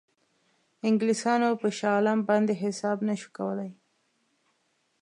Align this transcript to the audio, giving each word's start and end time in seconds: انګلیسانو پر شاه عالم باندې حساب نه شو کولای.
انګلیسانو 0.87 1.49
پر 1.59 1.71
شاه 1.79 1.93
عالم 1.97 2.19
باندې 2.29 2.53
حساب 2.63 2.97
نه 3.07 3.15
شو 3.19 3.29
کولای. 3.37 3.71